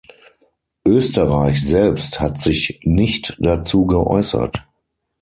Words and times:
Oesterreich 0.83 1.61
selbst 1.61 2.19
hat 2.19 2.41
sich 2.41 2.79
nicht 2.85 3.37
dazu 3.37 3.85
geäußert. 3.85 4.65